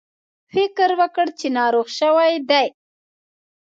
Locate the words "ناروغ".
1.57-1.87